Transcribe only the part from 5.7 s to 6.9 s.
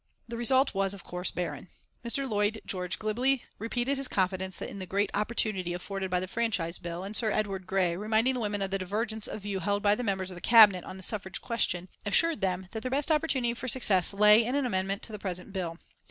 afforded by the Franchise